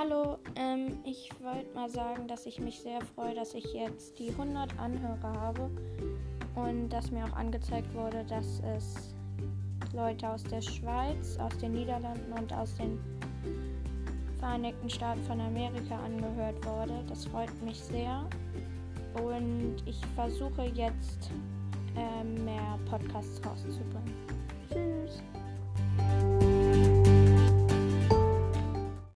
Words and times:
Hallo, 0.00 0.38
ähm, 0.54 1.00
ich 1.02 1.28
wollte 1.42 1.74
mal 1.74 1.90
sagen, 1.90 2.28
dass 2.28 2.46
ich 2.46 2.60
mich 2.60 2.78
sehr 2.78 3.00
freue, 3.16 3.34
dass 3.34 3.52
ich 3.52 3.72
jetzt 3.72 4.16
die 4.16 4.30
100 4.30 4.78
Anhörer 4.78 5.32
habe 5.40 5.68
und 6.54 6.88
dass 6.90 7.10
mir 7.10 7.24
auch 7.24 7.32
angezeigt 7.32 7.92
wurde, 7.94 8.24
dass 8.28 8.62
es 8.76 9.12
Leute 9.92 10.28
aus 10.28 10.44
der 10.44 10.60
Schweiz, 10.60 11.36
aus 11.38 11.58
den 11.58 11.72
Niederlanden 11.72 12.32
und 12.32 12.52
aus 12.52 12.76
den 12.76 13.00
Vereinigten 14.38 14.88
Staaten 14.88 15.24
von 15.24 15.40
Amerika 15.40 15.98
angehört 16.04 16.64
wurde. 16.64 17.02
Das 17.08 17.24
freut 17.24 17.60
mich 17.64 17.80
sehr. 17.80 18.24
Und 19.20 19.78
ich 19.84 20.00
versuche 20.14 20.70
jetzt 20.74 21.28
äh, 21.96 22.24
mehr 22.44 22.78
Podcasts 22.88 23.44
rauszubringen. 23.44 24.37